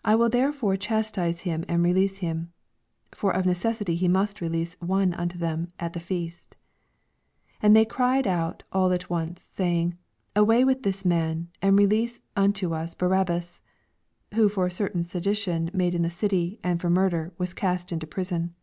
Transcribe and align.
I 0.04 0.14
will 0.16 0.28
therefore 0.28 0.76
chastise 0.76 1.40
him, 1.40 1.64
and 1.68 1.82
release 1.82 2.22
Aim. 2.22 2.28
17 3.12 3.12
(For 3.12 3.30
of 3.34 3.46
necessity 3.46 3.94
he 3.96 4.08
must 4.08 4.42
release 4.42 4.76
one 4.78 5.14
unto 5.14 5.38
them 5.38 5.72
at 5.80 5.94
the 5.94 6.00
feast.) 6.00 6.54
18 7.60 7.60
And 7.62 7.74
they 7.76 7.86
cried 7.86 8.26
out 8.26 8.62
all 8.72 8.92
at 8.92 9.08
once, 9.08 9.54
Baying, 9.56 9.96
Away 10.36 10.64
with 10.64 10.82
this 10.82 11.06
man, 11.06 11.48
and 11.62 11.78
re 11.78 11.86
lease 11.86 12.20
unto 12.36 12.74
us 12.74 12.94
Barabbas: 12.94 13.62
19 14.32 14.42
(Who 14.42 14.48
for 14.50 14.66
a 14.66 14.70
certain 14.70 15.02
sedition 15.02 15.70
made 15.72 15.94
in 15.94 16.02
the 16.02 16.10
city, 16.10 16.60
and 16.62 16.78
for 16.78 16.90
murder, 16.90 17.32
waa 17.38 17.46
cast 17.56 17.90
into 17.90 18.06
prison.) 18.06 18.54